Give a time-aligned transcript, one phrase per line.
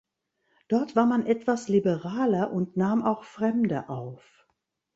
[0.67, 4.47] Dort war man etwas liberaler und nahm auch Fremde auf.